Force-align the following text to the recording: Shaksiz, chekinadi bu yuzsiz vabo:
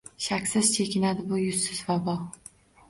Shaksiz, 0.27 0.71
chekinadi 0.77 1.27
bu 1.29 1.41
yuzsiz 1.43 1.87
vabo: 1.93 2.21